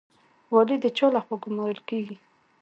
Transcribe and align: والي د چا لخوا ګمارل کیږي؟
والي 0.53 0.75
د 0.83 0.85
چا 0.97 1.07
لخوا 1.15 1.37
ګمارل 1.43 1.79
کیږي؟ 1.89 2.17